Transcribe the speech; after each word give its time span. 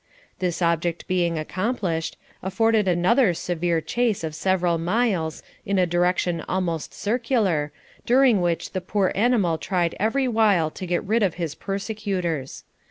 This 0.39 0.63
object 0.63 1.05
being 1.07 1.37
accomplished, 1.37 2.17
afforded 2.41 2.87
another 2.87 3.35
severe 3.35 3.81
chase 3.81 4.23
of 4.23 4.33
several 4.33 4.79
miles, 4.79 5.43
in 5.63 5.77
a 5.77 5.85
direction 5.85 6.43
almost 6.49 6.91
circular, 6.91 7.71
during 8.03 8.41
which 8.41 8.71
the 8.71 8.81
poor 8.81 9.11
animal 9.13 9.59
tried 9.59 9.93
every 9.99 10.27
wile 10.27 10.71
to 10.71 10.87
get 10.87 11.03
rid 11.03 11.21
of 11.21 11.35
his 11.35 11.53
persecutors. 11.53 12.63